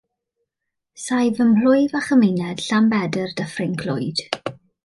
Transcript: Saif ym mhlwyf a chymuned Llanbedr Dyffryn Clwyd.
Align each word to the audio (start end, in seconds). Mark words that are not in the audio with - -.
Saif 1.01 1.41
ym 1.45 1.51
mhlwyf 1.51 1.95
a 2.01 2.03
chymuned 2.07 2.65
Llanbedr 2.69 3.37
Dyffryn 3.43 3.81
Clwyd. 3.85 4.27